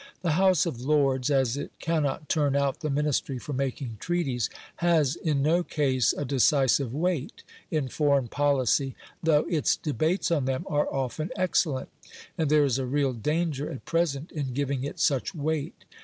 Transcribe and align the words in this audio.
The 0.23 0.31
House 0.31 0.65
of 0.65 0.81
Lords, 0.81 1.29
as 1.29 1.55
it 1.57 1.71
cannot 1.77 2.27
turn 2.27 2.55
out 2.55 2.79
the 2.79 2.89
Ministry 2.89 3.37
for 3.37 3.53
making 3.53 3.97
treaties, 3.99 4.49
has 4.77 5.15
in 5.15 5.43
no 5.43 5.61
case 5.61 6.11
a 6.11 6.25
decisive 6.25 6.91
weight 6.91 7.43
in 7.69 7.87
foreign 7.87 8.27
policy, 8.27 8.95
though 9.21 9.45
its 9.47 9.75
debates 9.77 10.31
on 10.31 10.45
them 10.45 10.65
are 10.67 10.91
often 10.91 11.29
excellent; 11.35 11.89
and 12.35 12.49
there 12.49 12.65
is 12.65 12.79
a 12.79 12.87
real 12.87 13.13
danger 13.13 13.69
at 13.69 13.85
present 13.85 14.31
in 14.31 14.53
giving 14.55 14.83
it 14.83 14.99
such 14.99 15.35
weight. 15.35 15.83